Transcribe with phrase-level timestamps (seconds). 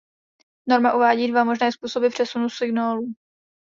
[0.71, 3.13] Norma uvádí dva možné způsoby přenosu signálu.